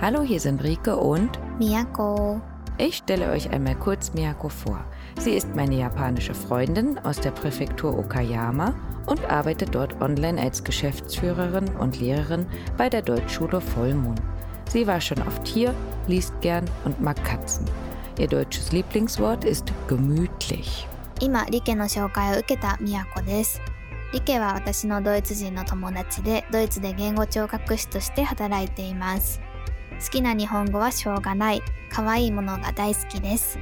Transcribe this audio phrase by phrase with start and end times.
[0.00, 2.40] Hallo, hier sind Rike und Miyako.
[2.78, 4.84] ich stelle euch einmal kurz Miyako vor.
[5.18, 8.74] Sie ist meine japanische Freundin aus der Präfektur Okayama
[9.06, 12.46] und arbeitet dort online als Geschäftsführerin und Lehrerin
[12.76, 14.20] bei der Deutschschule Vollmond.
[14.68, 15.74] Sie war schon oft hier,
[16.06, 17.64] liest gern und mag Katzen.
[18.18, 20.86] Ihr deutsches Lieblingswort ist gemütlich.
[21.18, 23.60] 今、リケの紹介を受けたみやこです。
[24.12, 29.40] リケは私のドイツ人の友達で、ドイツで言語聴覚士として働いています。
[30.02, 31.62] 好きな日本語はしょうがない。
[31.90, 33.58] 可愛いものが大好きです。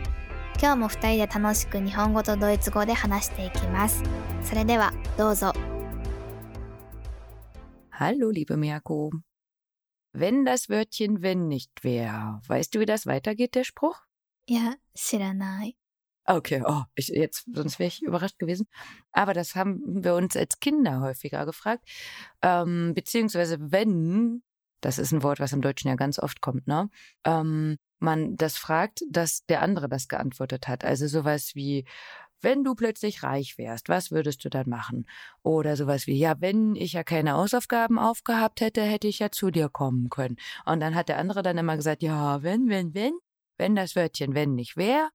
[0.60, 4.02] 今日も二人で楽しく日本語とドイツ語で話していきます。
[4.42, 5.52] それでは、どうぞ。
[7.90, 9.10] Hallo, liebe Miyako.
[10.12, 13.96] Wenn das Wörtchen wenn nicht wäre, weißt du, wie das weitergeht, der Spruch?
[14.46, 15.76] いや、知らない。
[16.26, 18.66] Okay, oh, ich, jetzt, sonst wäre ich überrascht gewesen.
[19.12, 21.86] Aber das haben wir uns als Kinder häufiger gefragt.
[22.40, 24.42] Ähm, beziehungsweise wenn,
[24.81, 26.89] das ist ein Wort, was im Deutschen ja ganz oft kommt, ne?
[27.25, 30.85] Ähm, man das fragt, dass der andere das geantwortet hat.
[30.85, 31.85] Also sowas wie,
[32.41, 35.05] wenn du plötzlich reich wärst, was würdest du dann machen?
[35.43, 39.51] Oder sowas wie, ja, wenn ich ja keine Hausaufgaben aufgehabt hätte, hätte ich ja zu
[39.51, 40.37] dir kommen können.
[40.65, 43.13] Und dann hat der andere dann immer gesagt, ja, wenn, wenn, wenn,
[43.57, 45.09] wenn das Wörtchen wenn nicht wäre,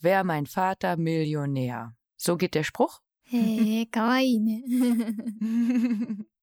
[0.00, 1.94] wäre mein Vater Millionär.
[2.16, 3.00] So geht der Spruch.
[3.22, 3.88] Hey,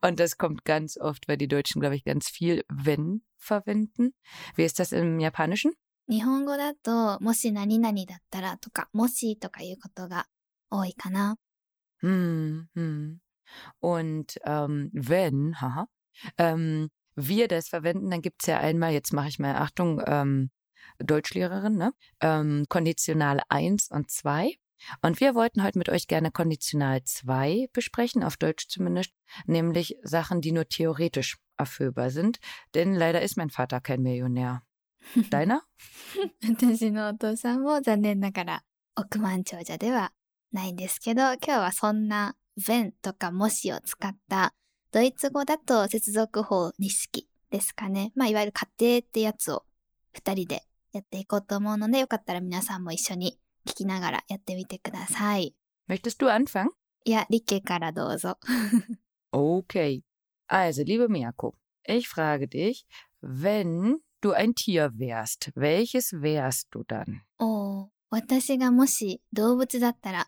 [0.00, 4.14] Und das kommt ganz oft, weil die Deutschen, glaube ich, ganz viel wenn verwenden.
[4.54, 5.72] Wie ist das im Japanischen?
[6.08, 10.26] 日本語だと、もし何々だったらとか、もしとかいうことが
[10.70, 11.36] 多いかな。
[12.00, 13.18] Hm, hm.
[13.80, 15.88] Und ähm, wenn, haha,
[16.38, 20.50] ähm, wir das verwenden, dann gibt's ja einmal, jetzt mache ich mal Achtung, ähm,
[20.98, 21.92] Deutschlehrerin, ne?
[22.20, 24.56] Ähm, Konditional 1 und 2.
[25.01, 29.11] Und wir wollten heute mit euch gerne Konditional 2 besprechen, auf Deutsch zumindest,
[29.45, 32.39] nämlich Sachen, die nur theoretisch erfüllbar sind.
[32.73, 34.63] Denn leider ist mein Vater kein Millionär.
[35.29, 35.61] Deiner?
[36.43, 38.63] 私のお父さんも残念ながら
[38.95, 40.11] 億万長者では
[40.51, 44.53] ないんですけど、今日はそんな when とかもしを使った
[44.91, 48.11] ドイツ語だと接続法認識ですかね。
[48.15, 49.63] まあいわゆる仮定ってやつを
[50.13, 55.55] 二人でやっていこうと思うので、よかったら皆さんも一緒に聞きながらやってみてください。
[55.89, 56.69] Möchtest du anfangen?
[57.03, 58.37] いや、リケからどうぞ。
[59.33, 60.01] Okay.
[60.47, 61.55] Also, liebe Mirko,
[61.87, 62.85] ich frage dich,
[63.21, 67.21] wenn du ein Tier wärst, welches wärst du dann?
[67.39, 70.27] おー私がもし動物だったら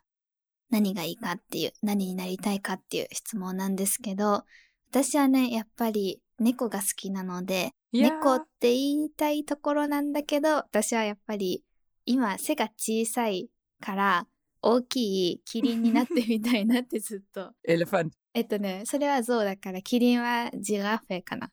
[0.69, 4.45] 何がいいかっていう、何になりたいかっていう質問なんですけど、
[4.89, 11.63] 私はね、やっぱり猫が好きなので、猫って言いたいところなんだけど、私はやっぱり
[12.05, 13.49] 今背が小さい
[13.79, 14.27] から
[14.61, 17.51] 大きいキリンになってみたいなってずっと。
[17.67, 18.11] Elefant.
[18.33, 21.49] えっとね、それは象だからキリンはジラフェかな。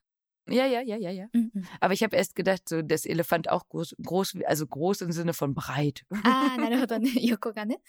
[0.49, 1.29] Ja, ja, ja, ja, ja.
[1.33, 5.33] うんうん、Aber ich habe erst gedacht, so das Elefant auch groß, groß, also groß im Sinne
[5.33, 6.03] von breit.
[6.25, 7.13] ああ、なるほどね。
[7.23, 7.81] 横がね。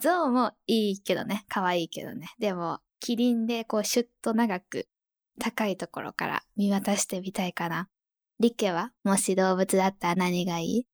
[0.00, 1.44] 象もいいけどね。
[1.48, 2.28] 可愛いけどね。
[2.40, 4.88] でも、キリンでこうシュッと長く
[5.38, 7.88] 高いところから見渡してみたいかな。
[8.40, 8.90] リケは？
[9.04, 10.86] もし動物だったら何がいい？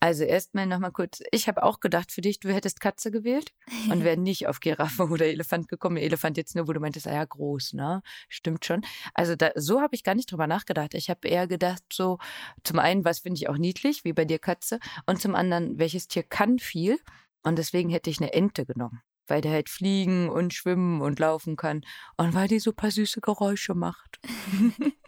[0.00, 3.52] Also erstmal nochmal kurz, ich habe auch gedacht für dich, du hättest Katze gewählt
[3.90, 5.96] und wäre nicht auf Giraffe oder Elefant gekommen.
[5.96, 8.02] Elefant jetzt nur, wo du meintest, ah ja, groß, ne?
[8.28, 8.82] Stimmt schon.
[9.14, 10.94] Also da, so habe ich gar nicht drüber nachgedacht.
[10.94, 12.18] Ich habe eher gedacht, so
[12.64, 16.08] zum einen, was finde ich auch niedlich, wie bei dir Katze, und zum anderen, welches
[16.08, 16.98] Tier kann viel.
[17.42, 21.56] Und deswegen hätte ich eine Ente genommen, weil der halt fliegen und schwimmen und laufen
[21.56, 21.82] kann
[22.16, 24.20] und weil die super süße Geräusche macht.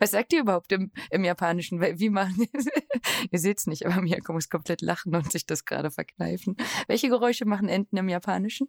[0.00, 1.80] Was sagt ihr überhaupt im, im Japanischen?
[1.80, 2.46] Wie wie machen
[3.30, 6.56] Ihr seht's nicht, aber Miyako muss komplett lachen und sich das gerade verkneifen.
[6.86, 8.68] Welche Geräusche machen Enten im Japanischen?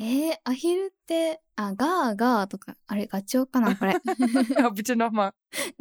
[0.00, 3.96] えー、アヒルって、あ、ガーガーとか、あれ、ガチョウかなこれ。
[4.56, 5.32] Ja, bitte nochmal.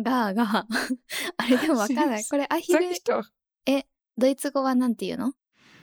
[0.01, 0.65] ガーガー。
[1.37, 2.23] あれ、でもわかんない。
[2.25, 3.23] これ、アヒ Sag ル、 ich doch.
[4.17, 5.33] ドイツ語はなんて言うの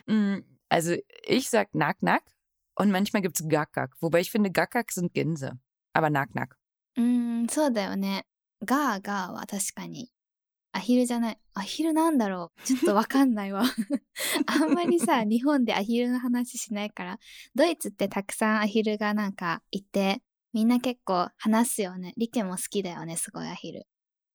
[0.08, 2.22] Mm, Also ich sag Nack-Nack
[2.74, 3.90] und manchmal gibt's Gackak.
[4.00, 5.52] Wobei ich finde, Gackak sind Gänse.
[5.92, 6.56] Aber Nack-Nack.
[6.96, 8.26] うーん、そうだよね。
[8.65, 10.11] ガーガーは確かに。
[10.71, 11.39] アヒルじゃない。
[11.55, 12.61] アヒルなんだろう。
[12.63, 13.63] ちょっとわかんないわ。
[14.45, 17.19] あんまりさ、日本でアヒルの話しないから、
[17.55, 20.21] ドイツってたくさんアヒルがなんかいて、
[20.53, 22.13] みんな結構話すよね。
[22.17, 23.87] リケも好きだよね、すごいアヒル。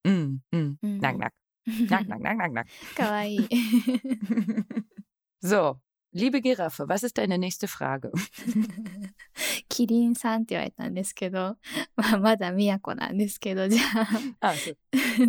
[0.05, 0.75] Mm, mm.
[0.81, 1.31] うん Nack-Nack.
[1.67, 3.39] Nack-Nack, Nack-Nack, かわいい。
[5.41, 5.43] Nack.
[5.43, 5.77] so,
[6.14, 8.10] liebe Giraffe, was ist deine nächste Frage?
[9.68, 11.56] キリンさんって言われたんですけど、
[11.96, 13.80] まあ、まだ都なんですけど、じゃ
[14.40, 14.76] あ、 Ah, so.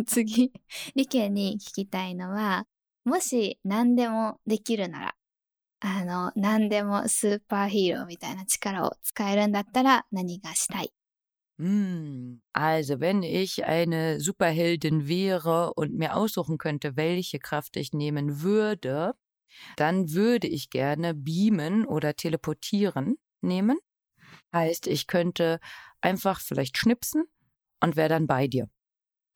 [0.04, 0.52] 次、
[0.94, 2.66] リケに聞きたいのは、
[3.04, 5.14] もし何でもできるなら、
[5.80, 10.92] あの、何でもスーパーヒーローみたいな力を使えるんだったら何がしたい
[11.58, 18.42] Hm, also, wenn ich eine Superheldin wäre und mir aussuchen könnte, welche Kraft ich nehmen
[18.42, 19.14] würde,
[19.75, 23.77] dann würde ich gerne beamen oder teleportieren nehmen.
[24.53, 25.59] Heißt, ich könnte
[26.01, 27.25] einfach vielleicht schnipsen
[27.81, 28.69] und wäre dann bei dir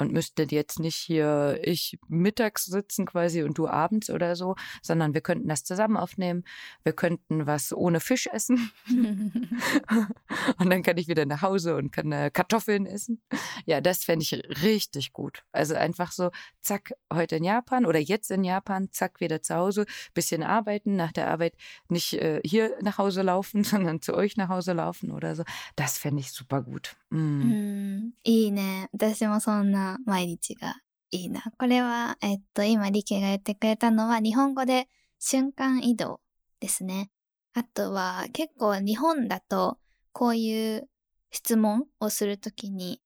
[0.00, 5.14] und müsste jetzt nicht hier ich mittags sitzen quasi und du abends oder so, sondern
[5.14, 6.44] wir könnten das zusammen aufnehmen.
[6.84, 8.70] Wir könnten was ohne Fisch essen.
[8.88, 13.22] und dann kann ich wieder nach Hause und kann äh, Kartoffeln essen.
[13.64, 15.44] Ja, das fände ich richtig gut.
[15.52, 19.86] Also einfach so, zack, heute in Japan oder jetzt in Japan, zack, wieder zu Hause,
[20.12, 21.54] bisschen arbeiten, nach der Arbeit
[21.88, 25.44] nicht äh, hier nach Hause laufen, sondern zu euch nach Hause laufen oder so.
[25.74, 26.96] Das fände ich super gut.
[27.08, 28.12] Mm.
[28.24, 28.88] いいね。
[28.92, 30.75] 私もそんな 毎日が
[31.11, 31.43] いいな。
[31.57, 34.87] これは、えっと、今、リケが言ってくれたのは、日本語で
[35.19, 36.21] 瞬間移動
[36.59, 37.09] ですね。
[37.53, 39.77] あとは、結構日本だと、
[40.13, 40.89] こういう
[41.31, 43.01] 質問をするときに、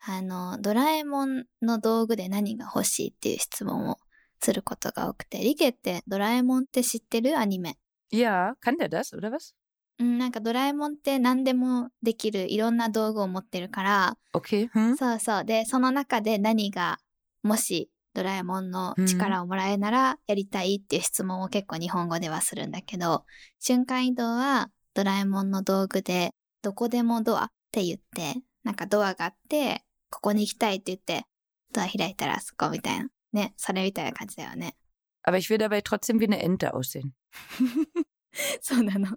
[0.00, 3.98] あの、ドラえもんの道具で何が欲しいっていう質問を
[4.42, 7.76] することが多くて、リケってドラえもんって知ってるアニメ
[8.10, 9.54] ？Ja, kann der das, oder was?
[10.00, 15.44] うん、なんかドラえもんって何でもできるいろんな道具を持ってるから、OK、そうそう。
[15.44, 16.98] で、その中で何が、
[17.42, 23.26] もしドラえもんの力をもらえならやりたいっていう質問を結構日本語ではするんだけど、
[23.58, 26.32] 瞬間移動はドラえもんの道具で、
[26.62, 31.26] どこでもドアって言って、なんかドアがあって、ここに行きたいって言って、
[31.74, 33.08] ドア開いたらそこみたいな。
[33.34, 34.74] ね、それみたいな感じだよね。
[35.22, 37.12] Aber ich will dabei trotzdem wie eine Ente aussehen.
[38.60, 39.08] そうなの。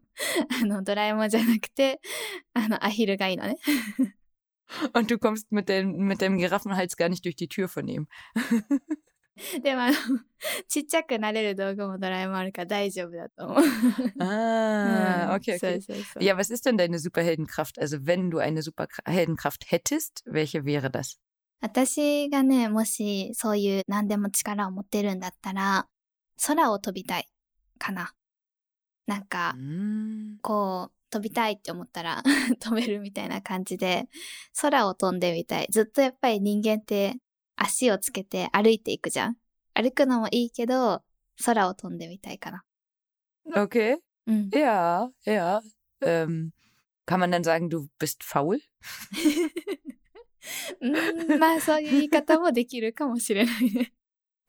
[0.62, 2.02] あの、ドラえもんじゃなくて、
[2.54, 3.58] あの、アヒルがいいのね。
[4.94, 8.08] Und du kommst mit dem, mit dem Giraffenhals gar nicht durch die Tür von ihm.
[9.64, 9.94] でもあの、
[10.68, 13.64] ちっちゃくなれる道具もドラえもんあるから大丈夫だと思う。
[14.20, 15.60] ah, okay, okay.
[15.60, 17.80] そうそうそう Ja, was ist denn deine Superheldenkraft?
[17.80, 21.18] Also, wenn du eine Superheldenkraft hättest, welche wäre das?
[21.62, 25.88] 私がね、もしそういう何でも力を持ってるんだったら、
[26.46, 27.28] 空を飛びたい
[27.80, 28.14] かな。
[29.06, 29.56] なんか、
[30.42, 32.24] こう、飛びたいって思ったら
[32.60, 34.10] 飛べるみたいな感じで、
[34.60, 35.68] 空を飛んでみたい。
[35.70, 37.18] ずっとやっぱり人間って
[37.56, 39.38] 足をつけて歩いていくじゃん。
[39.74, 41.04] 歩くのもいいけど、
[41.44, 42.64] 空を飛んでみたいかな。
[43.56, 43.98] Okay.
[44.26, 44.58] Mhm.
[44.58, 45.62] Ja, ja.
[46.02, 46.52] Ähm,
[47.06, 48.60] kann man dann sagen, du bist faul?
[51.40, 53.94] まあそういう言い方もできるかもしれないね。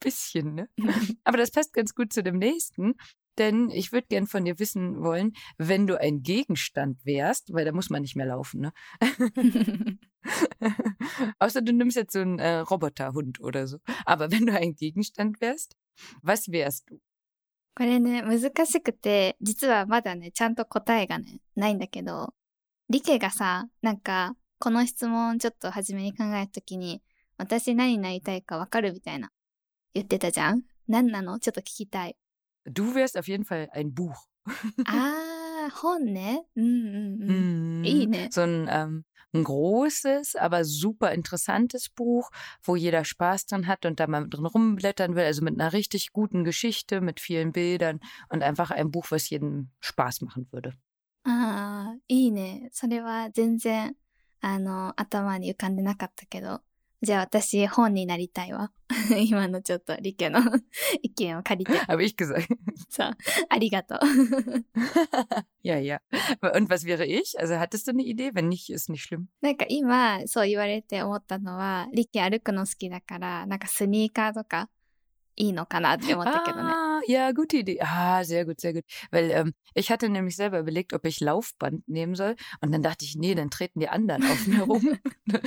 [0.00, 0.68] Bisschen, ne?
[1.24, 2.94] Aber das passt ganz gut zu dem nächsten.
[3.37, 7.71] Denn ich würde gern von dir wissen wollen, wenn du ein Gegenstand wärst, weil da
[7.71, 8.73] muss man nicht mehr laufen, ne?
[11.39, 13.77] Außer du nimmst jetzt so einen äh, Roboterhund oder so.
[14.05, 15.77] Aber wenn du ein Gegenstand wärst,
[16.21, 16.99] was wärst du?
[17.75, 22.33] これね、難しくて、実はまだね、ちゃんと答えがね、ないんだけど、
[22.89, 27.01] リケがさ、なんか、この質問ちょっと初めに考えたときに、
[27.37, 29.31] 私何になりたいかわかるみたいな
[29.93, 32.17] 言ってたじゃん何なのちょっと聞きたい。
[32.65, 34.27] Du wärst auf jeden Fall ein Buch.
[34.85, 36.45] ah, Honne.
[36.55, 38.07] Mm, mm, mm.
[38.07, 38.31] Mm.
[38.31, 42.31] So ein, ähm, ein großes, aber super interessantes Buch,
[42.63, 45.23] wo jeder Spaß dran hat und da mal drin rumblättern will.
[45.23, 47.99] Also mit einer richtig guten Geschichte, mit vielen Bildern
[48.29, 50.73] und einfach ein Buch, was jedem Spaß machen würde.
[51.25, 52.69] Ah, いいね。
[52.71, 53.95] それは全然、
[54.41, 56.61] あの、頭に浮かんでなかったけど、
[57.04, 58.72] じゃあ私本になりたいわ。
[59.28, 60.40] 今のちょっとリケの
[61.02, 61.78] 意見を借りて。
[61.80, 62.46] Habe ich gesagt.
[62.88, 63.10] そう。
[63.48, 63.98] ありがとう。
[65.62, 66.00] ja, ja.
[66.54, 67.38] Und was wäre ich?
[67.38, 68.32] Also hattest du eine Idee?
[68.32, 69.26] Wenn nicht, ist nicht schlimm.
[69.40, 74.68] なんか今そう言われて思ったのは、リケ歩くの好きだから、なんかスニーカーとか
[75.35, 76.71] いいのかなって思ったけどね。
[76.73, 77.79] Ah, ja, gute Idee.
[77.81, 78.83] Ah, sehr gut, sehr gut.
[79.09, 82.35] Weil ähm, ich hatte nämlich selber überlegt, ob ich Laufband nehmen soll.
[82.59, 84.99] Und dann dachte ich, nee, dann treten die anderen auf mir rum.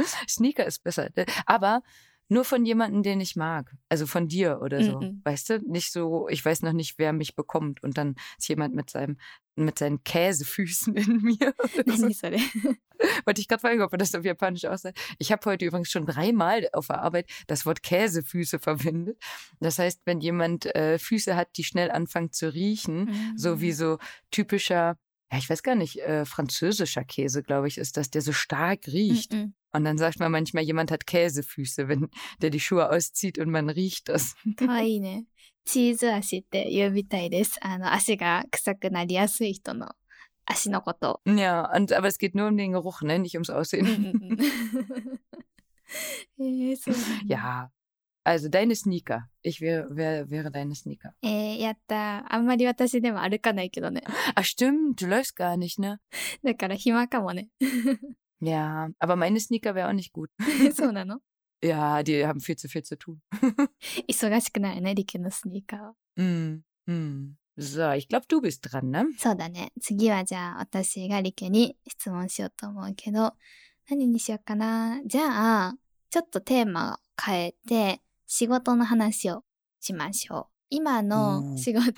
[0.27, 1.09] Sneaker ist besser.
[1.45, 1.83] Aber
[2.28, 3.74] nur von jemandem, den ich mag.
[3.88, 4.98] Also von dir oder so.
[4.98, 5.20] Mm -mm.
[5.24, 5.58] Weißt du?
[5.66, 7.82] Nicht so, ich weiß noch nicht, wer mich bekommt.
[7.82, 9.18] Und dann ist jemand mit seinem,
[9.56, 11.54] mit seinen Käsefüßen in mir.
[11.86, 12.06] So.
[13.24, 14.98] Wollte ich gerade fragen, ob das auf Japanisch aussagt.
[15.18, 19.18] Ich habe heute übrigens schon dreimal auf der Arbeit das Wort Käsefüße verwendet.
[19.60, 23.32] Das heißt, wenn jemand äh, Füße hat, die schnell anfangen zu riechen, mm.
[23.36, 23.98] so wie so
[24.30, 24.98] typischer
[25.30, 28.86] ja, ich weiß gar nicht, äh, französischer Käse, glaube ich, ist das, der so stark
[28.86, 29.32] riecht.
[29.32, 29.52] Mm -mm.
[29.72, 32.08] Und dann sagt man manchmal, jemand hat Käsefüße, wenn
[32.40, 34.34] der die Schuhe auszieht und man riecht das.
[34.56, 35.26] かわいいね。
[35.64, 37.58] チーズ足って言うみたいです。
[37.60, 39.90] あの、足が臭くなりやすい人の
[40.46, 41.20] 足のこと。
[41.26, 43.18] Ja, und, aber es geht nur um den Geruch, ne?
[43.18, 44.38] nicht ums Aussehen.
[47.26, 47.70] ja,
[48.24, 49.28] also deine Sneaker.
[49.42, 51.14] Ich wäre, wäre, wäre deine Sneaker.
[51.22, 52.24] Äh, ja, da.
[52.26, 52.42] Ah,
[54.42, 56.00] stimmt, du läufst gar nicht, ne?
[56.42, 57.48] だから暇かもね。
[58.40, 60.30] Ja, aber meine Sneaker wäre auch nicht gut.
[60.74, 61.20] そうなの
[61.60, 63.16] Ja, die haben viel zu viel zu tun.
[64.08, 65.94] 忙しくないね、リケのスニーカーは。
[66.16, 67.32] Hm, hm.
[67.58, 69.06] So, ich glaube, du bist dran, ne?
[69.18, 69.72] そうだね。
[69.80, 73.34] 次はじゃあ私がリケに質問しようと思うけど、
[73.90, 75.00] 何にしようかな？
[75.04, 75.24] じゃ
[75.70, 75.74] あ、
[76.10, 79.42] ちょっとテーマを変えて、仕事の話を
[79.80, 80.46] しましょう。
[80.70, 81.92] 今の仕事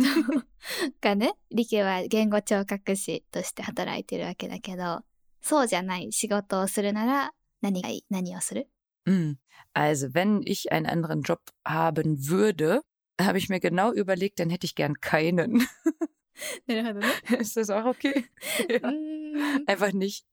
[1.03, 5.03] がね、リケは言語聴覚士として働いてるわけだけど、
[5.42, 7.32] そうじゃない仕事をするなら
[7.62, 8.68] 何がいい何をする
[9.08, 9.38] Hm.
[9.74, 12.82] Also, wenn ich einen anderen Job haben würde,
[13.22, 15.68] habe ich mir genau überlegt, dann hätte ich gern keinen.
[16.68, 17.08] な るほどね。
[17.40, 18.26] Ist das auch okay?
[18.68, 18.80] う Ja.
[18.80, 20.26] ー ん Einfach nicht.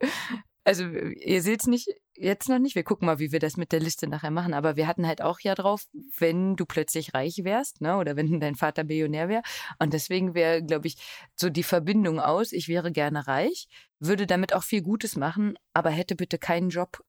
[0.64, 2.76] Also, ihr seht es nicht, jetzt noch nicht.
[2.76, 4.54] Wir gucken mal, wie wir das mit der Liste nachher machen.
[4.54, 7.98] Aber wir hatten halt auch ja drauf, wenn du plötzlich reich wärst, ne?
[7.98, 9.44] Oder wenn dein Vater Millionär wäre.
[9.80, 10.98] Und deswegen wäre, glaube ich,
[11.36, 13.68] so die Verbindung aus, ich wäre gerne reich,
[14.00, 17.04] würde damit auch viel Gutes machen, aber hätte bitte keinen Job.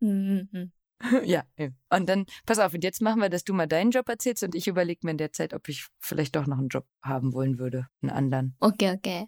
[0.00, 0.72] Mhm, mhm.
[1.24, 1.44] ja,
[1.88, 4.54] und dann, pass auf, und jetzt machen wir, dass du mal deinen Job erzählst und
[4.54, 7.58] ich überlege mir in der Zeit, ob ich vielleicht doch noch einen Job haben wollen
[7.58, 8.56] würde, einen anderen.
[8.60, 9.26] Okay, okay.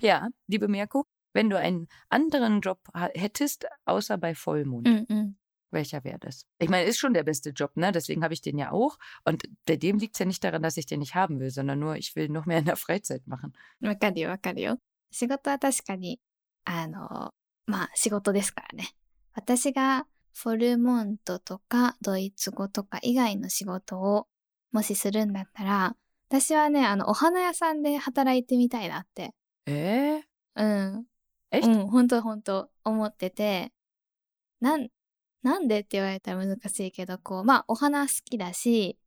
[0.00, 5.05] Ja, liebe Mirko, wenn du einen anderen Job ha- hättest, außer bei Vollmond, ー。
[5.09, 5.37] うんうん。
[5.69, 6.45] welcher wäre das?
[6.59, 7.91] Ich meine, ist schon der beste Job, ne?
[7.91, 8.97] Deswegen habe ich den ja auch.
[9.25, 11.79] Und bei dem liegt es ja nicht daran, dass ich den nicht haben will, sondern
[11.79, 13.53] nur, ich will noch mehr in der Freizeit machen.
[13.81, 14.79] わかるよわかるよ。
[15.11, 16.19] 仕事は確かに、
[16.63, 17.33] あの、
[17.65, 18.95] まあ仕事ですからね。
[19.33, 24.27] 私がフォルモントとかドイツ語とか以外の仕事を
[24.71, 25.95] もしするんだったら、
[26.29, 29.33] 私はね、あの、お花屋さんで働いてみたいなって。
[29.65, 30.21] Äh?
[30.55, 31.05] うん。
[31.60, 33.72] うん、ほんとほんと思ってて、
[34.60, 34.88] なん、
[35.42, 38.98] なんでって言われたら難しいけど、こう、まあお花好きだし、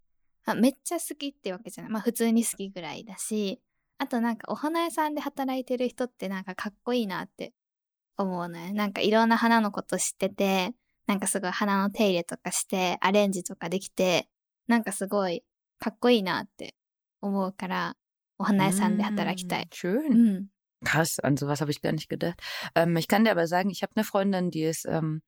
[0.45, 1.91] あめっちゃ好きってわけじゃない。
[1.91, 3.61] まあ普通に好きぐらいだし、
[3.97, 7.53] あとなんかお花屋さんで働いてる人ってなんかかっこいいなって
[8.17, 8.73] 思うのよ。
[8.73, 10.73] なんかいろんな花のこと知ってて、
[11.07, 14.27] なんかすごい花の手入れとかして、アレンジとかできて、
[14.67, 15.43] なんかすごい
[15.79, 16.75] かっこいいなって
[17.21, 17.95] 思うから、
[18.37, 20.11] お花屋さんで働きたい Mm,。
[20.11, 20.47] うん。
[20.85, 22.39] Krass, an sowas habe ich gar nicht gedacht.
[22.75, 25.21] Ähm, ich kann dir aber sagen, ich habe eine Freundin, die ist ähm,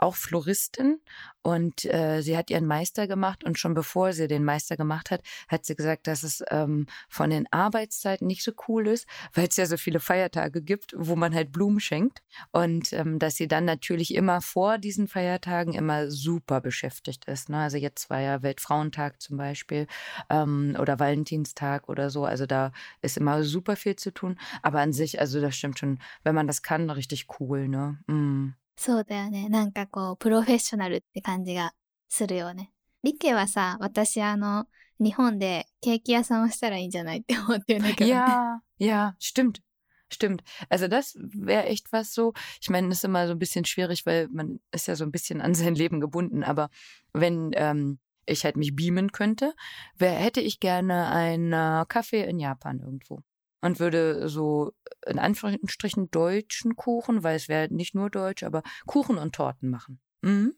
[0.00, 1.00] auch Floristin
[1.42, 5.22] und äh, sie hat ihren Meister gemacht und schon bevor sie den Meister gemacht hat,
[5.48, 9.56] hat sie gesagt, dass es ähm, von den Arbeitszeiten nicht so cool ist, weil es
[9.56, 13.64] ja so viele Feiertage gibt, wo man halt Blumen schenkt und ähm, dass sie dann
[13.64, 17.48] natürlich immer vor diesen Feiertagen immer super beschäftigt ist.
[17.48, 17.58] Ne?
[17.58, 19.86] Also jetzt war ja Weltfrauentag zum Beispiel
[20.30, 24.92] ähm, oder Valentinstag oder so, also da ist immer super viel zu tun, aber an
[24.92, 27.98] sich, also das stimmt schon, wenn man das kann, richtig cool, ne?
[28.06, 28.54] Mm.
[28.79, 29.49] そうだよね。
[29.49, 31.73] なんかこう、プロフェッショナルって感じが
[32.09, 32.71] するよね。
[33.03, 34.67] リケはさ、私あの、
[34.99, 38.15] 日本でケーキ屋さんをしたらいいんじゃないって思ってるんだけど、ね。
[38.15, 39.61] Ja, ja, stimmt.
[40.09, 40.43] Stimmt.
[40.69, 42.33] Also das wäre echt was so.
[42.61, 45.11] Ich meine, das ist immer so ein bisschen schwierig, weil man ist ja so ein
[45.11, 46.43] bisschen an sein Leben gebunden.
[46.43, 46.69] Aber
[47.11, 49.53] wenn ähm, ich halt mich beamen könnte,
[49.97, 53.21] wär, hätte ich gerne einen äh, Kaffee in Japan irgendwo.
[53.61, 54.73] Und würde so
[55.07, 59.99] in Anführungsstrichen deutschen Kuchen, weil es wäre nicht nur deutsch, aber Kuchen und Torten machen.
[60.21, 60.53] Mhm.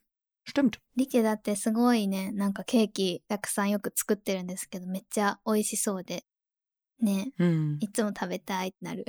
[0.50, 0.80] Stimmt.
[0.96, 6.24] リケだってすごいね、なんかケーキたくさんよく作ってるんですけど、めっちゃ美味しそうで。
[7.02, 7.78] ね、 Hm.
[7.80, 9.06] いつも食べたいってなる。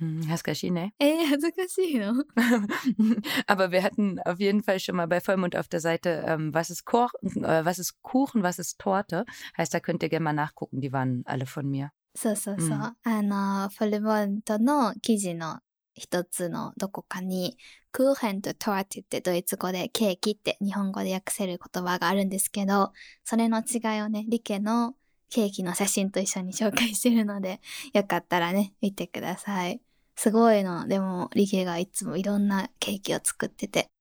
[0.00, 0.90] Hm, Haskashi, ne?
[0.98, 2.24] えー、 恥ずかしいの
[3.46, 6.70] Aber wir hatten auf jeden Fall schon mal bei Vollmond auf der Seite, ähm, was
[6.70, 9.24] ist Koch, äh, was ist Kuchen, was ist Torte.
[9.56, 10.80] Heißt, da könnt ihr gerne mal nachgucken.
[10.80, 11.92] Die waren alle von mir.
[12.17, 12.67] そうそうそう。
[12.69, 15.59] うんあの、フォルモントの記事の
[15.93, 17.57] 一つのどこかに、
[17.91, 22.91] クーヘンとトワティってドイツ語でケーキって日本語で訳せる言葉があるんですけど、
[23.23, 24.95] それの違いをね、リケの
[25.29, 27.61] ケーキの写真と一緒に紹介してるので、
[27.93, 29.79] よかったらね、見てください。
[30.15, 30.87] すごいの。
[30.87, 33.91] でも、リケがいつもいろんなケーキを作ってて、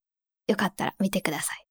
[0.48, 1.65] よかったら見てください。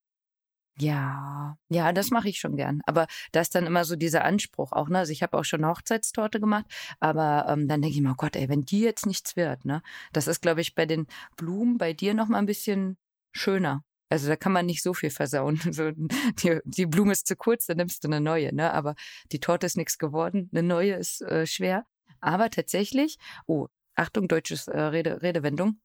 [0.77, 2.81] Ja, ja, das mache ich schon gern.
[2.85, 4.99] Aber da ist dann immer so dieser Anspruch auch, ne?
[4.99, 6.65] Also ich habe auch schon eine Hochzeitstorte gemacht,
[6.99, 9.81] aber ähm, dann denke ich mir, oh Gott, ey, wenn die jetzt nichts wird, ne?
[10.11, 12.97] Das ist, glaube ich, bei den Blumen bei dir noch mal ein bisschen
[13.31, 13.83] schöner.
[14.09, 15.59] Also da kann man nicht so viel versauen.
[15.71, 18.73] So, die, die Blume ist zu kurz, dann nimmst du eine neue, ne?
[18.73, 18.95] Aber
[19.31, 21.85] die Torte ist nichts geworden, eine neue ist äh, schwer.
[22.19, 25.79] Aber tatsächlich, oh, Achtung, deutsches äh, Rede, Redewendung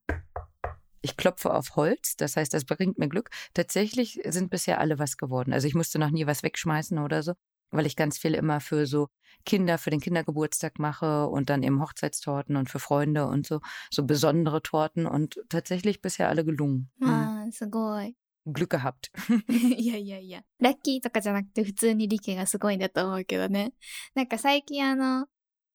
[1.01, 3.29] Ich klopfe auf Holz, das heißt, das bringt mir Glück.
[3.53, 5.53] Tatsächlich sind bisher alle was geworden.
[5.53, 7.33] Also ich musste noch nie was wegschmeißen oder so,
[7.69, 9.09] weil ich ganz viel immer für so
[9.45, 13.59] Kinder, für den Kindergeburtstag mache und dann eben Hochzeitstorten und für Freunde und so,
[13.91, 16.89] so besondere Torten und tatsächlich bisher alle gelungen.
[16.97, 17.07] Mhm.
[17.07, 18.15] まあ、すごい。
[18.47, 19.11] Glück gehabt.
[19.77, 20.43] いやいやいや。
[20.59, 23.73] ラッキーとかじゃなくて普通にリケがすごいんだと思うけどね。
[24.13, 25.27] なんか最近あの、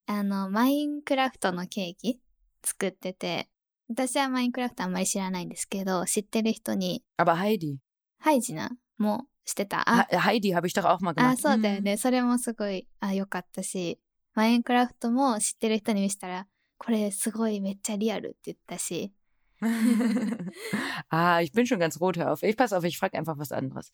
[0.07, 2.21] あの、マインクラフトのケーキ
[2.65, 3.49] 作ってて、
[3.88, 7.04] 私はマインクラフトあんまり知らないんですけど、知ってる人に。
[7.18, 7.76] あ、ば、ハイディ。
[8.20, 8.72] ハイジな。
[8.98, 9.88] もう、知ってた？
[9.88, 11.98] あ、ハイディ、ハビシタがオフマグあ、そうだよね。
[11.98, 14.00] それもすごい、あ、よかったし。
[14.34, 19.14] マインクラフトも知ってる人に見せたら、これすごい、めっちゃリアルって言ったし。
[19.62, 19.68] あ、
[21.40, 22.44] ah, ich bin schon ganz rot, hör auf.
[22.44, 23.92] Ich pass auf, ich frag einfach was anderes.、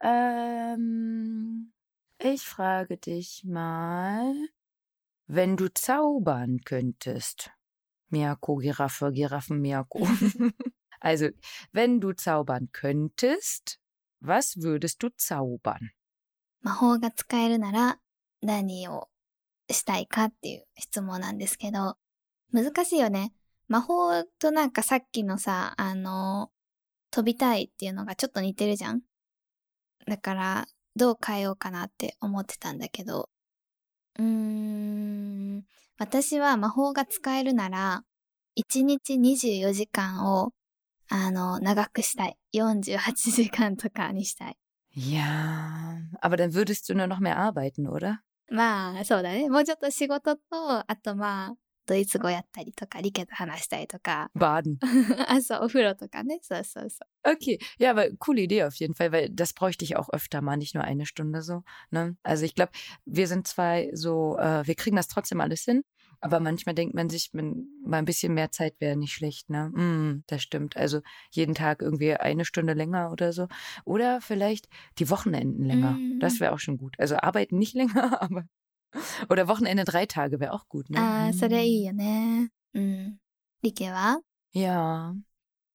[0.00, 1.72] Um,
[2.18, 4.34] ich frage dich mal,
[5.26, 7.50] wenn du zaubern könntest.
[8.12, 10.00] Miyako, Giraffe, Giraffen, Miyako.
[11.00, 11.30] also,
[11.72, 13.78] wenn du zaubern könntest,
[14.20, 15.92] was würdest du zaubern?
[16.62, 17.98] 魔法が使えるなら
[18.40, 19.08] 何を
[19.68, 21.96] したいかっていう質問なんですけど、
[22.52, 23.32] 難しいよね。
[23.68, 26.50] 魔法となんかさっきのさ、あの、
[27.10, 29.00] 飛びたいっていうのがちょっと似てるじゃん
[30.06, 33.30] だから、どう変えようかなって思ってたんだけど、
[34.18, 35.64] うーん、
[35.98, 38.04] 私は魔法が使えるなら、
[38.56, 40.52] 1日24時間を、
[41.08, 42.36] あの、長くしたい。
[42.54, 42.98] 48
[43.30, 44.56] 時間とかにしたい。
[44.94, 48.18] Ja, aber dann würdest du nur noch mehr arbeiten, oder?
[48.50, 49.48] まあ、そうだね。
[49.48, 51.54] もうちょっと仕事と、あとまあ、
[51.87, 54.77] ドイツ語やったりとか、リケと話したりとか、 Baden.
[55.27, 56.39] あ、そう、 お風呂とかね。
[56.41, 60.57] そうそうそ Okay, ja, aber coole Idee auf jeden Fall, weil das bräuchte ich auch öfter mal,
[60.57, 61.63] nicht nur eine Stunde so.
[61.91, 62.15] Ne?
[62.23, 62.71] Also ich glaube,
[63.05, 65.83] wir sind zwei so, äh, wir kriegen das trotzdem alles hin,
[66.19, 69.69] aber manchmal denkt man sich, man, mal ein bisschen mehr Zeit wäre nicht schlecht, ne?
[69.69, 70.77] Mm, das stimmt.
[70.77, 71.01] Also
[71.31, 73.47] jeden Tag irgendwie eine Stunde länger oder so.
[73.85, 74.67] Oder vielleicht
[74.99, 75.91] die Wochenenden länger.
[75.91, 76.19] Mm.
[76.19, 76.95] Das wäre auch schon gut.
[76.97, 78.45] Also arbeiten nicht länger, aber.
[79.29, 80.93] Oder Wochenende drei Tage wäre auch gut, う。
[80.93, 80.99] ne?
[80.99, 81.87] ああ、それいい Mm.
[81.87, 82.51] よね。
[82.73, 83.17] うん。
[83.61, 84.21] リケは
[84.53, 85.13] Ja.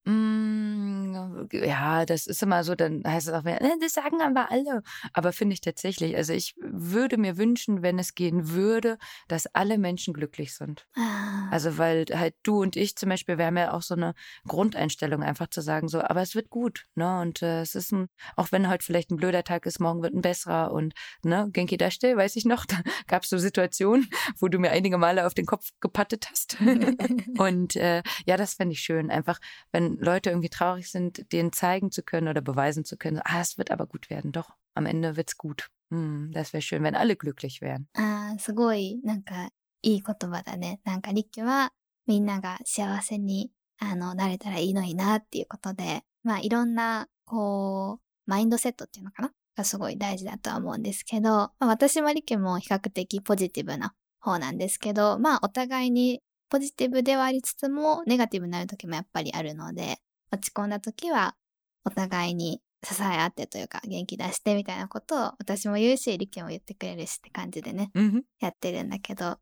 [0.07, 4.81] Mm, ja, das ist immer so, dann heißt es auch "Äh, das sagen aber alle.
[5.13, 8.97] Aber finde ich tatsächlich, also ich würde mir wünschen, wenn es gehen würde,
[9.27, 10.87] dass alle Menschen glücklich sind.
[10.95, 11.27] ああ。
[11.51, 14.13] Also weil halt du und ich zum Beispiel, wir haben ja auch so eine
[14.47, 17.19] Grundeinstellung, einfach zu sagen so, aber es wird gut, ne?
[17.21, 20.13] Und äh, es ist ein, auch wenn heute vielleicht ein blöder Tag ist, morgen wird
[20.13, 22.77] ein besserer und ne, Genki Dashte, weiß ich noch, da
[23.07, 24.07] gab es so Situationen,
[24.39, 26.57] wo du mir einige Male auf den Kopf gepattet hast.
[27.37, 29.39] und äh, ja, das fände ich schön, einfach,
[29.71, 33.57] wenn Leute irgendwie traurig sind, denen zeigen zu können oder beweisen zu können, ah, es
[33.57, 35.69] wird aber gut werden, doch, am Ende wird's gut.
[35.89, 37.87] Hm, das wäre schön, wenn alle glücklich wären.
[37.93, 39.49] ああ、すごい、なんか、
[39.81, 40.81] いい言葉だね。
[40.83, 41.71] なんか、リケは、
[42.07, 59.99] みんなが幸せに、あの、なれたらいいのになっていうことで、まあ、いろんな、こう、マインドセットっていうのかながすごい大事だとは思うんですけど、まあ、私もリケも比較的ポジティブな方なんですけど、まあ、お互いにポジティブではありつつも、ネガティブになる時もやっぱりあるので、
[60.31, 61.35] 落ち込んだ時は、
[61.83, 68.21] お互いに支え合ってというか、元気出してみたいなことを私も言うし、リケも言ってくれるしって感じでね、Mhm.
[68.39, 69.39] やってるんだけど、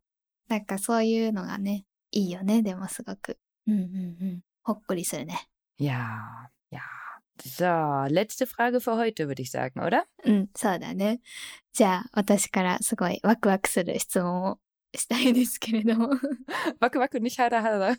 [0.48, 3.38] なんかそういうのがね、いいよね、でもすごく。
[3.66, 4.40] うんうんうん。
[4.62, 5.48] ほっこりするね。
[5.78, 6.80] Ja, ja.
[7.38, 10.06] So, letzte Frage für heute, würde ich sagen, oder?
[10.24, 11.20] うん、そうだね。
[11.72, 14.58] じゃあ、私からすごいワクワクする質問を
[14.95, 16.09] したいですけれども。
[16.79, 17.97] Wacke, wacke, nicht hara, hara.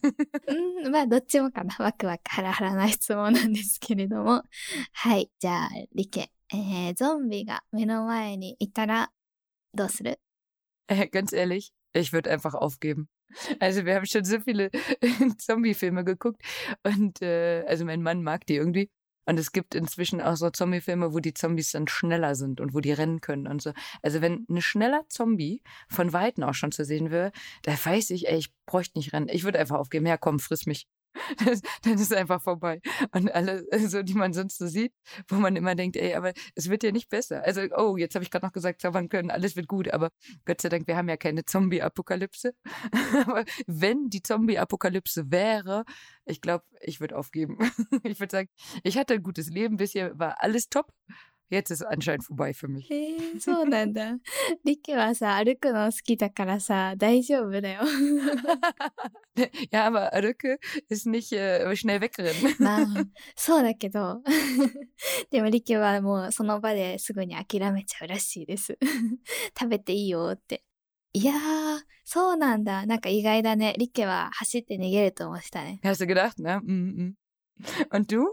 [0.85, 1.75] うん、まあ、どっちもかな。
[1.79, 4.43] ワクワクハラハラな質問なんですけれども。
[4.93, 6.31] はい、じゃあ、リケ。
[6.55, 9.11] えー、ゾンビが目の前にいたら、
[9.75, 10.21] どうする
[10.89, 13.09] Äh, ganz ehrlich, ich würde einfach aufgeben.
[13.61, 14.71] Also wir haben schon so viele
[15.39, 16.43] Zombie-Filme geguckt
[16.83, 18.91] und äh, also mein Mann mag die irgendwie.
[19.28, 22.80] Und es gibt inzwischen auch so Zombie-Filme, wo die Zombies dann schneller sind und wo
[22.80, 23.74] die rennen können und so.
[24.02, 28.30] Also wenn ein schneller Zombie von Weitem auch schon zu sehen wäre, da weiß ich,
[28.30, 29.28] ey, ich bräuchte nicht rennen.
[29.30, 30.06] Ich würde einfach aufgeben.
[30.06, 30.88] Ja, komm, friss mich.
[31.84, 32.82] Dann ist einfach vorbei.
[33.12, 34.94] Und alle, so die man sonst so sieht,
[35.28, 37.44] wo man immer denkt, ey, aber es wird ja nicht besser.
[37.44, 40.12] Also, oh, jetzt habe ich gerade noch gesagt, zaubern können, alles wird gut, aber
[40.46, 42.54] Gott sei Dank, wir haben ja keine Zombie-Apokalypse.
[43.26, 45.84] aber wenn die Zombie-Apokalypse wäre,
[46.26, 47.58] ich glaube, ich würde aufgeben.
[48.04, 48.50] ich würde sagen,
[48.84, 50.92] ich hatte ein gutes Leben, bisher war alles top
[51.53, 52.91] Jetzt ist es anscheinend vorbei für mich.
[52.91, 54.17] えー、そうなんだ。
[54.65, 57.83] リケはさ、歩くの好きだからさ、大丈夫だよ。
[59.71, 62.57] ja, aber Rücke ist nicht äh, schnell wegrennen.
[62.59, 62.87] まあ、
[63.37, 64.23] そうだけど。
[65.31, 68.79] でもリケはもうその場ですぐに諦めちゃうらしいです。
[69.59, 70.65] 食べていいよって。
[71.13, 72.87] いやー、そうなんだ。
[72.87, 73.75] なんか意外だね。
[73.77, 75.81] リケは走って逃げると思ってたね。
[75.85, 76.61] Hast du gedacht, ne?
[76.65, 77.13] Mm -mm.
[77.91, 78.25] Und du?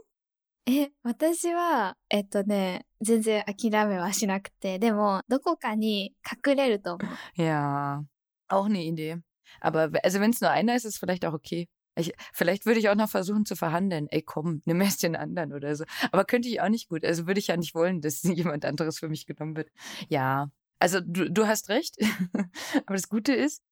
[0.65, 6.13] え、私は、えっとね、全然諦めはしなくて、でも、どこかに
[6.47, 7.41] 隠れると思う。
[7.41, 8.03] Ja,
[8.49, 9.17] auch eine Idee.
[9.61, 11.67] Aber w- also wenn es nur einer ist, ist vielleicht auch okay.
[11.95, 14.07] Ich, vielleicht würde ich auch noch versuchen zu verhandeln.
[14.09, 15.85] Ey, komm, nimm erst den anderen oder so.
[16.11, 17.03] Aber könnte ich auch nicht gut.
[17.03, 19.69] Also würde ich ja nicht wollen, dass jemand anderes für mich genommen wird.
[20.07, 21.97] Ja, also du, du hast recht.
[22.85, 23.63] Aber das Gute ist,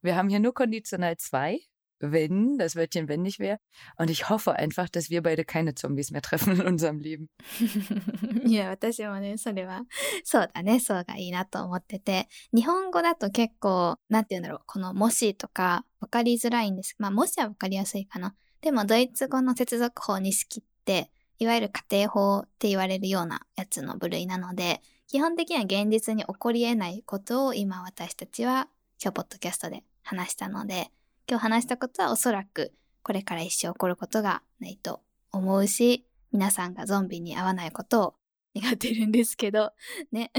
[0.00, 1.60] wir haben hier nur konditional zwei.
[2.01, 3.59] Wenn, das Wörtchen wenn nicht wäre.
[3.97, 7.29] Und ich hoffe einfach, dass wir beide keine Zombies mehr treffen in unserem Leben.
[8.45, 9.83] いや、私もね、それは、
[10.23, 16.95] そうだね、そうがいいなと思ってて、日本語だと結構、なんて言うんだろう、このもしとかわかりづらいんです。
[16.97, 18.35] まあ、もしはわかりやすいかな。
[18.61, 28.69] でも、ドイツ語の接続法に式って、いわゆる家庭法って言われるようなやつの部類なので、基本的には現実に起こり得ないことを今私たちは
[29.03, 30.91] 今日ポッドキャストで話したので、
[31.31, 34.99] 今日話したことはおそらくこれから一生起こることがないと
[35.31, 38.15] 思うし、皆さんがゾンビに合わないことを
[38.53, 39.71] 願ってるんですけど、
[40.11, 40.33] ね。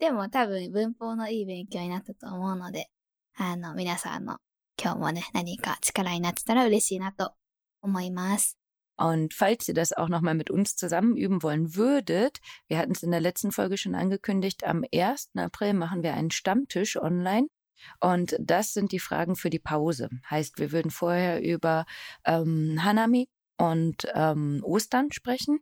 [0.00, 2.90] でも多分文法のいい勉強になったと思うので、
[3.36, 4.38] あの、皆さんの
[4.76, 7.34] 今日もね、何か力になってたら嬉しいなと
[7.80, 8.58] 思います。
[8.96, 13.12] Und falls ihr das auch nochmal mit uns zusammen üben wollen würdet, wir hatten es in
[13.12, 15.30] der letzten Folge schon angekündigt, am 1.
[15.36, 17.46] April machen wir einen Stammtisch online
[17.99, 20.09] und das sind die Fragen für die Pause.
[20.29, 21.85] Heißt, wir würden vorher über
[22.25, 25.59] ähm, Hanami und ähm, Ostern sprechen.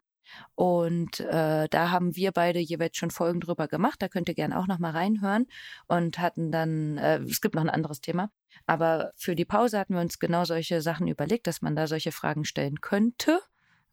[0.56, 4.02] Und äh, da haben wir beide jeweils schon Folgen drüber gemacht.
[4.02, 5.48] Da könnt ihr gerne auch nochmal reinhören.
[5.88, 8.32] Und hatten dann, äh, es gibt noch ein anderes Thema.
[8.66, 12.12] Aber für die Pause hatten wir uns genau solche Sachen überlegt, dass man da solche
[12.12, 13.42] Fragen stellen könnte.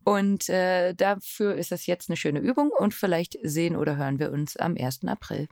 [0.04, 4.30] Und äh, dafür ist das jetzt eine schöne Übung und vielleicht sehen oder hören wir
[4.30, 5.04] uns am 1.
[5.06, 5.48] April.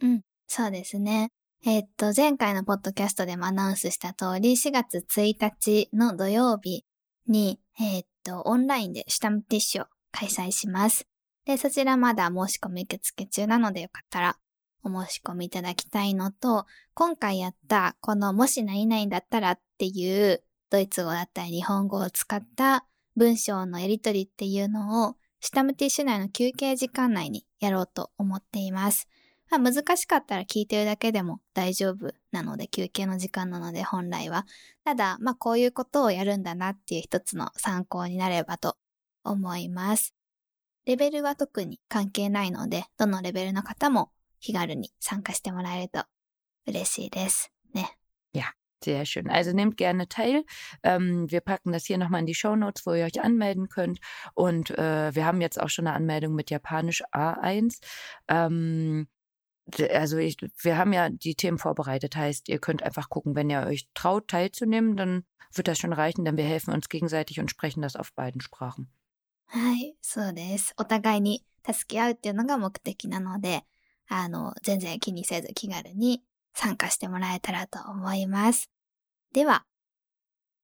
[0.00, 1.30] うん、そうですね。
[1.65, 6.85] え、っと、前回のポッドキャストでもアナウンスした通り、4月1日の土曜日
[7.27, 11.07] に、え、っと、オンラインでシュタムティッシュを開催します。
[11.45, 14.37] で、そちらまだ申し込み受付中なのでよかったら
[14.83, 29.07] お申し込みいただきたいのと、今回やったこのもし何々だったらっていうドイツ語だったり日本語を使った文章のやりとりっていうのをシュタムティッシュ内の休憩時間内にやろうと思っています。
[29.49, 34.45] まあ、難しかったら聞いてるだけでも大丈夫なので、休憩の時間なので本来は。
[34.83, 38.77] ただ、まあこういうことをやるんだなっていう一つの参考になればと
[39.23, 40.13] 思います。
[40.85, 46.03] レベルは特に関係ないので、どのレベルの方も気軽に参加してもらえると
[46.65, 47.97] 嬉しいですね。
[48.33, 49.29] Ja, Sehr schön.
[49.29, 50.45] Also nehmt gerne teil.
[50.83, 53.99] Ähm, wir packen das hier nochmal in die Show Notes, wo ihr euch anmelden könnt.
[54.35, 57.79] Und äh, wir haben jetzt auch schon eine Anmeldung mit Japanisch A1.
[58.27, 59.07] Ähm,
[59.92, 63.60] also ich, wir haben ja die Themen vorbereitet, heißt, ihr könnt einfach gucken, wenn ihr
[63.62, 67.82] euch traut, teilzunehmen, dann wird das schon reichen, denn wir helfen uns gegenseitig und sprechen
[67.82, 68.88] das auf beiden Sprachen.
[69.54, 70.72] はい、そうです。
[70.78, 73.64] お互いに助け合うっていうのが目的なので、
[74.08, 76.22] あの、全然気にせず気軽に
[76.54, 78.70] 参加してもらえたらと思います。
[79.34, 79.66] では、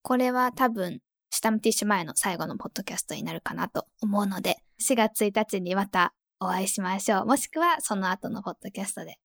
[0.01, 7.26] これは多分、シタムティッシュ前の最後のポッドキャストになるかなと思うので、4月1日にまた お会いしましょう。
[7.26, 9.16] もしくはその後のポッドキャストで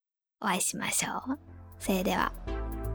[0.41, 1.39] お会いしましょう。
[1.79, 2.31] それでは、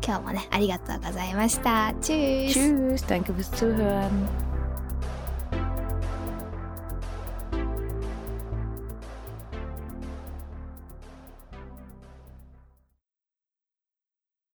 [0.05, 1.95] 今日もね、ありがとうございました。
[2.01, 4.54] チュース Tschüss, danke fürs Zuhören.